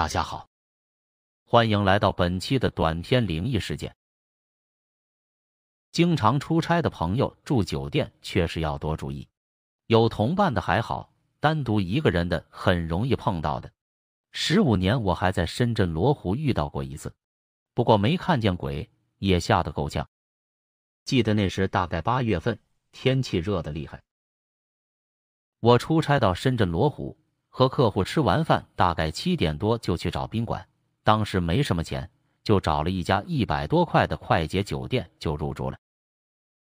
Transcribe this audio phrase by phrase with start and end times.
[0.00, 0.48] 大家好，
[1.44, 3.94] 欢迎来到本期的短篇灵异事件。
[5.92, 9.28] 经常出差的朋友住酒店确实要多注意，
[9.88, 13.70] 有同伴的还好，单独一个人的很容易碰到的。
[14.32, 17.14] 十五年我还在深圳罗湖遇到过一次，
[17.74, 20.08] 不过没看见鬼，也吓得够呛。
[21.04, 22.58] 记得那时大概八月份，
[22.90, 24.02] 天气热的厉害。
[25.58, 27.18] 我出差到深圳罗湖。
[27.50, 30.66] 和客户吃完饭，大概七点多就去找宾馆。
[31.02, 32.08] 当时没什么钱，
[32.42, 35.76] 就找了一家一百多块的快捷酒店就入住了。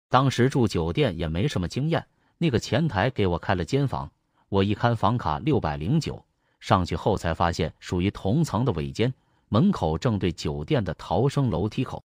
[0.09, 2.07] 当时住酒店也没什么经验，
[2.39, 4.13] 那个前台给我开了间房，
[4.49, 6.25] 我一看房卡六百零九，
[6.61, 9.13] 上去后才发现属于同层的尾间，
[9.49, 12.05] 门口正对酒店的逃生楼梯口。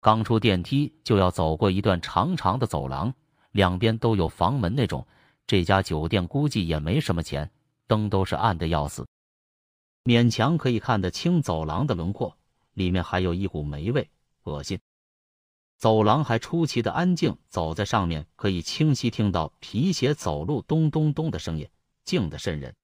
[0.00, 3.14] 刚出电梯就要走过一段长长的走廊，
[3.52, 5.06] 两边都有房门那种。
[5.46, 7.48] 这家酒店估计也没什么钱。
[7.86, 9.06] 灯都是暗的要死，
[10.04, 12.36] 勉强可以看得清走廊的轮廓，
[12.72, 14.08] 里面还有一股霉味，
[14.44, 14.78] 恶心。
[15.76, 21.68] 走廊还出奇的安静，走在上面可以清晰听到皮鞋走路咚咚咚的声音，
[22.04, 22.74] 静得瘆人。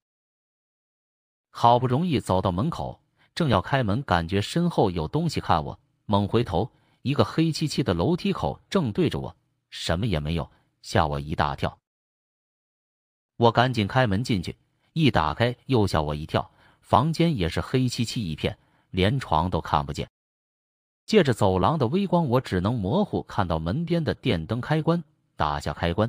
[1.51, 3.01] 好不容易走到门口，
[3.35, 9.37] 正要开门，感觉身后有东西看我，猛回头，一个黑漆漆的楼梯口正对着我，
[9.71, 10.51] 什么也没有，
[10.83, 11.79] 吓我一大跳。
[13.37, 14.55] 我赶紧开门进去。
[14.93, 16.51] 一打开，又吓我一跳。
[16.81, 18.59] 房间也是黑漆漆一片，
[18.91, 20.09] 连床都看不见。
[21.07, 25.03] 借着走廊的微光，我只能模糊看到门边的电灯开关。
[25.35, 26.09] 打下开关，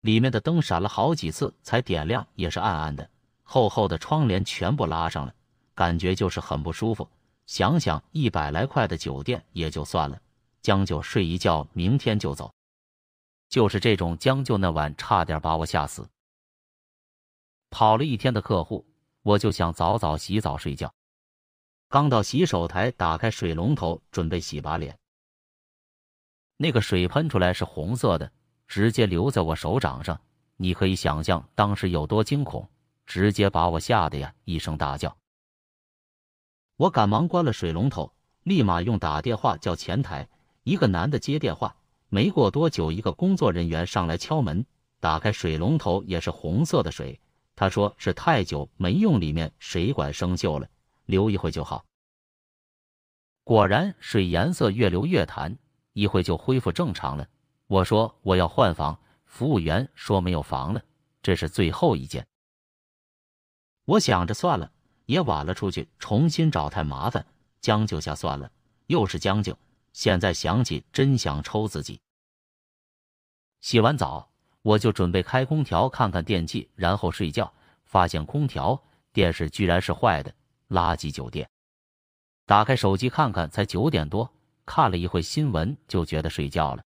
[0.00, 3.08] 里面的灯闪了好几次才点亮，也是暗暗的。
[3.42, 5.32] 厚厚的窗帘全部拉上了，
[5.74, 7.08] 感觉就是很不舒服。
[7.46, 10.20] 想想一百来块的酒店也就算了，
[10.60, 12.52] 将就睡一觉，明天就走。
[13.48, 16.06] 就是这种将就，那晚差点把我吓死。
[17.70, 18.86] 跑了一天的客户，
[19.22, 20.92] 我就想早早洗澡睡觉。
[21.88, 24.98] 刚到洗手台，打开水龙头准备洗把脸，
[26.56, 28.32] 那个水喷出来是红色的，
[28.66, 30.20] 直接流在我手掌上。
[30.56, 32.68] 你可以想象当时有多惊恐，
[33.04, 35.16] 直接把我吓得呀一声大叫。
[36.76, 38.12] 我赶忙关了水龙头，
[38.42, 40.28] 立马用打电话叫前台。
[40.62, 41.76] 一个男的接电话，
[42.08, 44.66] 没过多久，一个工作人员上来敲门，
[44.98, 47.20] 打开水龙头也是红色的水。
[47.56, 50.68] 他说是太久没用里面水管生锈了，
[51.06, 51.84] 流一会就好。
[53.42, 55.56] 果然水颜色越流越淡，
[55.94, 57.26] 一会就恢复正常了。
[57.66, 60.84] 我说我要换房，服务员说没有房了，
[61.22, 62.26] 这是最后一间。
[63.86, 64.70] 我想着算了，
[65.06, 67.26] 也晚了出去重新找太麻烦，
[67.60, 68.52] 将就下算了。
[68.88, 69.58] 又是将就，
[69.92, 72.00] 现在想起真想抽自己。
[73.60, 74.30] 洗完澡。
[74.66, 77.52] 我就准备开空调看看电器，然后睡觉。
[77.84, 78.82] 发现空调、
[79.12, 80.34] 电视居然是坏的，
[80.70, 81.48] 垃圾酒店。
[82.46, 84.28] 打开手机看看，才九点多，
[84.64, 86.82] 看了一会新闻就觉得睡觉了。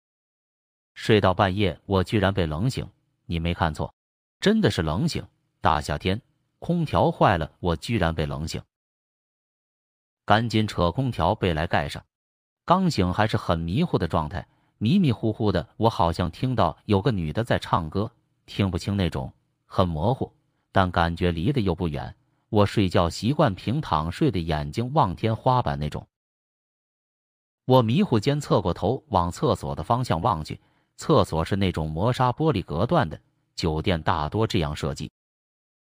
[0.93, 2.85] 睡到半夜，我居然被冷醒。
[3.25, 3.93] 你没看错，
[4.41, 5.25] 真的是冷醒。
[5.61, 6.21] 大夏天，
[6.59, 8.61] 空调坏了，我居然被冷醒。
[10.25, 12.03] 赶紧扯空调被来盖上。
[12.65, 14.45] 刚醒还是很迷糊的状态。
[14.81, 18.09] 迷迷糊糊的，我好像听到有个女的在唱歌，
[18.45, 19.33] 听不清那种，
[19.65, 20.31] 很模糊，
[20.71, 22.15] 但感觉离得又不远。
[22.47, 26.07] 我睡觉习惯平躺睡的，眼睛望天花板那种。
[27.65, 30.61] 我迷糊间侧过头往厕所的方向望去，
[30.95, 33.19] 厕所是那种磨砂玻璃隔断的，
[33.55, 35.11] 酒店大多这样设计。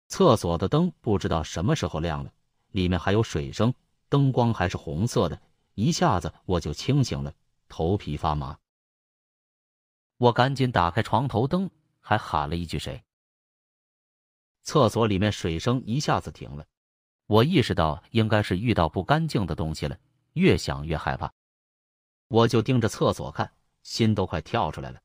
[0.08, 2.32] 厕所的灯不知道什么时候亮了，
[2.70, 3.74] 里面还有水声，
[4.08, 5.38] 灯光还是红色的，
[5.74, 7.34] 一下子我就清醒了，
[7.68, 8.56] 头皮发麻。
[10.20, 13.02] 我赶紧打开床头灯，还喊了一句“谁”。
[14.62, 16.66] 厕所里面水声一下子停了，
[17.24, 19.96] 我意识到应该是遇到不干净的东西了，
[20.34, 21.32] 越想越害怕，
[22.28, 23.50] 我就盯着厕所看，
[23.82, 25.00] 心都快跳出来了。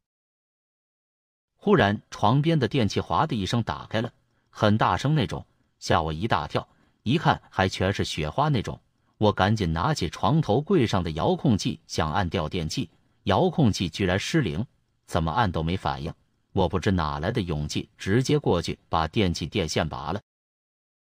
[1.56, 4.12] 忽然，床边的电器“哗”的一声打开了，
[4.50, 5.48] 很大声那种，
[5.80, 6.68] 吓我一大跳。
[7.04, 8.82] 一看还全是雪花那种，
[9.18, 12.90] 我赶紧拿起床头柜上的遥控器想按掉电器，
[13.24, 14.68] 遥控器居然失灵。
[15.08, 16.14] 怎么按都没反应，
[16.52, 20.22] 我不知哪来的勇气，直接过去把电器电线拔了。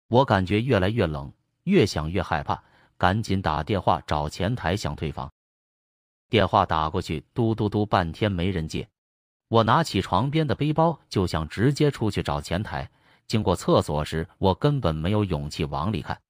[0.08, 1.32] 我感觉越来越冷，
[1.64, 2.62] 越想越害怕，
[2.96, 5.32] 赶紧打电话找前台想退房。
[6.28, 8.88] 电话打过去，嘟嘟嘟，半天没人接。
[9.48, 12.90] 我拿起床边的背包就想直接出去找前台。
[13.26, 16.20] 经过厕所时，我根本没有勇气往里看。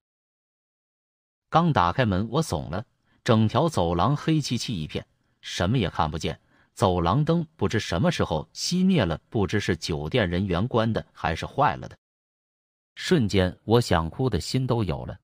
[1.48, 2.84] 刚打开门，我怂了，
[3.22, 5.06] 整条走廊黑漆漆一片，
[5.40, 6.38] 什么也看不见。
[6.74, 11.96] 走廊灯不知什么时候熄灭了，不知是酒店人员关的还是坏了的。
[12.96, 15.16] 瞬间，我想哭的心都有了。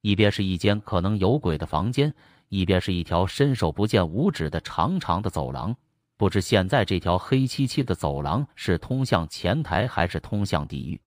[0.00, 2.14] 一边是一间可能有鬼的房间，
[2.48, 5.76] 一边是一条伸手不见五指的长长的走廊。
[6.16, 10.98] 不知现在这条黑漆漆的走廊是通向前台还是通向地狱？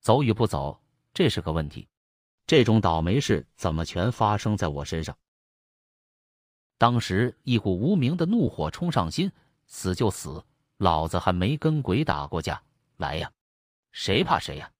[0.00, 0.80] 走与不走，
[1.12, 1.86] 这是个问题。
[2.46, 5.16] 这种倒霉事怎么全发生在我身上？
[6.84, 9.32] 当时一股无名的怒火冲上心，
[9.66, 10.44] 死就死，
[10.76, 12.62] 老子还没跟鬼打过架，
[12.98, 13.32] 来呀，
[13.90, 14.70] 谁怕谁呀！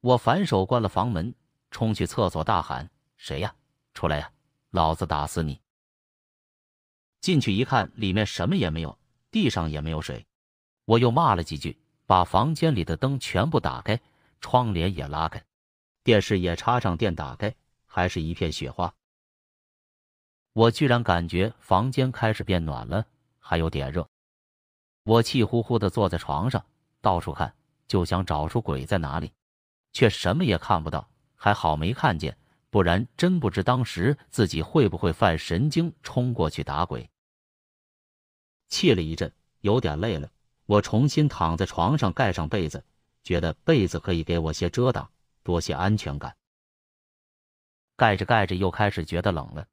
[0.00, 1.34] 我反手关了房门，
[1.72, 3.52] 冲去厕所大喊：“谁呀？
[3.94, 4.30] 出来呀！
[4.70, 5.60] 老子打死你！”
[7.20, 8.96] 进去一看，里面什么也没有，
[9.32, 10.24] 地上也没有水。
[10.84, 11.76] 我又骂了几句，
[12.06, 14.00] 把房间里的灯全部打开，
[14.40, 15.44] 窗帘也拉开，
[16.04, 17.52] 电视也插上电，打开，
[17.86, 18.94] 还是一片雪花。
[20.54, 23.04] 我居然感觉房间开始变暖了，
[23.40, 24.08] 还有点热。
[25.02, 26.64] 我气呼呼的坐在床上，
[27.00, 27.52] 到处看，
[27.88, 29.32] 就想找出鬼在哪里，
[29.92, 31.10] 却什么也看不到。
[31.34, 32.38] 还好没看见，
[32.70, 37.10] 不然真不知当时自己会不会犯神经，冲过去打鬼。
[38.68, 39.30] 气了一阵，
[39.60, 40.30] 有点累了，
[40.66, 42.84] 我重新躺在床上，盖上被子，
[43.24, 45.10] 觉得被子可以给我些遮挡，
[45.42, 46.36] 多些安全感。
[47.96, 49.66] 盖着盖着，又开始觉得冷了。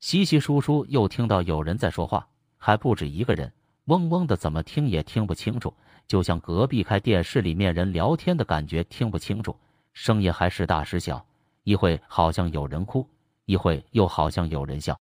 [0.00, 2.28] 稀稀疏疏又听到有人在说话，
[2.58, 3.52] 还不止一个人，
[3.86, 5.72] 嗡嗡的，怎么听也听不清楚，
[6.06, 9.56] 就像隔壁开电视里面人聊天的感觉，听不清楚，
[9.92, 11.24] 声音还时大时小，
[11.64, 13.08] 一会好像有人哭，
[13.46, 14.98] 一会又好像有人笑。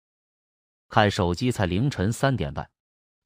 [0.90, 2.68] 看手机才凌晨三点半，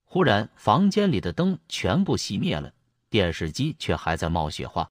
[0.04, 2.72] 忽然房间里的灯全部熄灭了，
[3.10, 4.90] 电视机却还在冒雪花，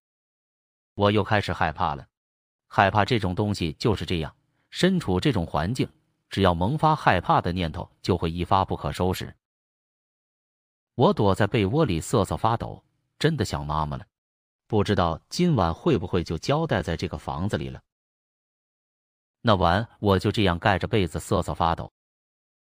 [0.95, 2.07] 我又开始害怕了，
[2.67, 4.35] 害怕这种东西就是这样，
[4.71, 5.87] 身处这种环境。
[6.33, 9.37] 只要萌发害怕的念头，就会一发不可收拾。
[10.95, 12.83] 我躲在被窝里瑟瑟发抖，
[13.19, 14.07] 真的想妈妈了。
[14.67, 17.83] 不知道今晚会不会就交代在这个房子里了。
[19.43, 21.93] 那晚我就这样盖着被子瑟瑟发抖，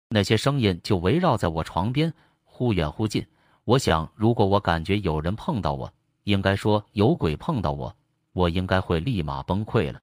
[0.09, 2.13] 那些声音就围绕在我床边，
[2.43, 3.25] 忽远忽近。
[3.63, 5.93] 我想，如果我感觉有人碰到我，
[6.23, 7.95] 应该说有鬼碰到我，
[8.33, 10.01] 我应该会立马崩溃了。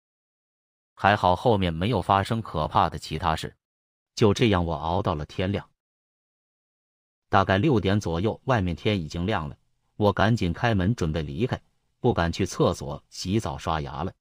[1.03, 3.57] 还好后面没有发生可怕的其他事，
[4.15, 5.69] 就这样我熬到了天亮。
[7.29, 9.57] 大概六点左右，外面天已经亮了，
[9.97, 11.61] 我赶紧开门准备离开，
[11.99, 14.13] 不敢去厕所洗澡刷牙了。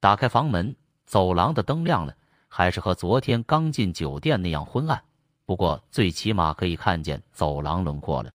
[0.00, 2.16] 打开房门，走廊的灯亮了，
[2.48, 5.04] 还是和昨天刚进酒店那样昏暗，
[5.44, 8.32] 不过最起码可以看见走廊轮廓了。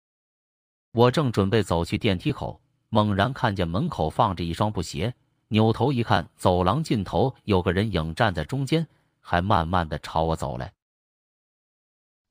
[0.92, 2.60] 我正准备走去电梯口，
[2.90, 5.16] 猛然看见门口放着一双布鞋。
[5.53, 8.88] 扭头一看，走廊尽头有个人影站在中间，
[9.19, 10.74] 还慢慢的朝我走来。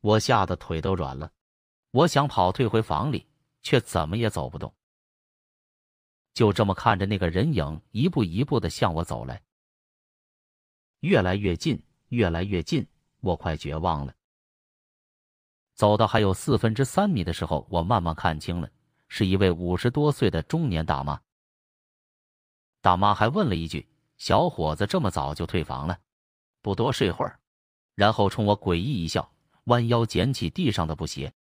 [0.00, 1.30] 我吓得腿都软了，
[1.90, 3.26] 我想跑退回房里，
[3.60, 4.72] 却怎么也走不动。
[6.32, 9.42] 就这么看着那个人影一步一步的向我走来，
[11.00, 12.86] 越来越近，越来越近，
[13.20, 14.14] 我快绝望了。
[15.74, 18.70] 走到还有四分之三米的时候，我慢慢看清了，
[19.08, 21.20] 是一位五十多岁的中年大妈。
[22.80, 25.98] 大妈还问了一句：“小伙子这么早就退房了，
[26.62, 27.38] 不多睡会儿？”
[27.94, 29.30] 然后冲我诡异一笑，
[29.64, 31.32] 弯腰捡起地上的布鞋。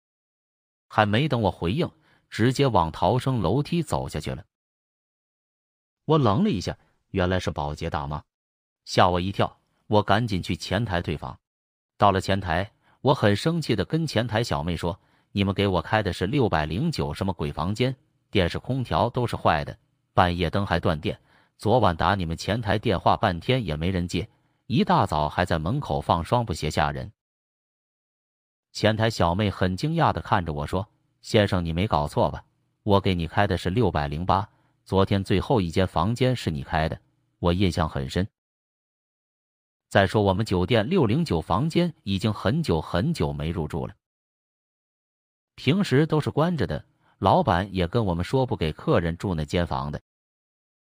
[0.88, 1.90] 还没等我回应，
[2.30, 4.44] 直接往逃生楼梯走下去了。
[6.06, 6.78] 我愣了一下，
[7.12, 8.22] 原来是保洁大妈，
[8.86, 9.58] 吓我一跳。
[9.88, 11.40] 我赶紧去前台退房。
[11.98, 12.72] 到了前台，
[13.02, 15.00] 我很生气的跟前台小妹说
[15.32, 17.96] ：“你们给我开的是六百零九什么鬼房间？
[18.30, 19.78] 电视、空调都是坏的，
[20.14, 21.20] 半夜灯还断电。”
[21.60, 24.30] 昨晚打你们前台电话半天也没人接，
[24.66, 27.12] 一大早还在门口放双布鞋吓人。
[28.72, 30.88] 前台小妹很惊讶的看着我说
[31.22, 32.46] ：“先生，你没搞错吧？
[32.84, 34.48] 我给你开的是六百零八，
[34.86, 36.98] 昨天最后一间房间是你开的，
[37.40, 38.26] 我印象很深。
[39.90, 43.94] 再说我们酒店六零九房间已经很久很久没入住了，
[45.56, 46.86] 平时都是关着的，
[47.18, 50.00] 老板也跟我们说不给客人住那间房的。”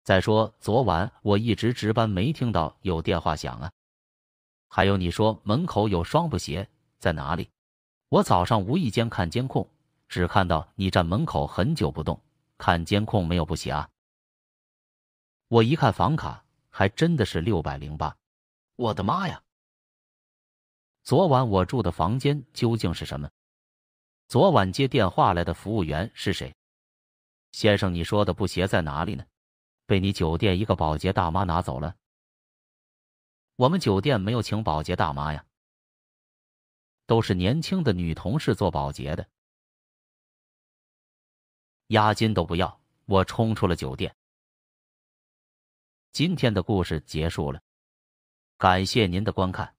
[0.04, 3.72] 再说，昨晚我一直值班，没听到有电话响啊。
[4.68, 6.68] 还有，你说门口有双布鞋，
[6.98, 7.48] 在哪里？
[8.10, 9.66] 我早上无意间看监控，
[10.06, 12.20] 只看到你站门口很久不动，
[12.58, 13.88] 看监控没有布鞋啊。
[15.48, 18.14] 我一看房卡，还真的是六百零八。
[18.76, 19.42] 我的妈呀！
[21.02, 23.30] 昨晚我住的房间究竟是什么？
[24.28, 26.54] 昨晚接电话来的服务员是谁？
[27.52, 29.24] 先生，你说的布鞋在哪里呢？
[29.86, 31.96] 被你酒店一个保洁大妈拿走了。
[33.56, 35.46] 我们酒店没有请保洁大妈呀，
[37.06, 39.28] 都是年轻的女同事做保洁的，
[41.88, 44.16] 押金都不要，我冲出了酒店。
[46.12, 47.60] 今天的故事结束了，
[48.56, 49.73] 感谢您的观看。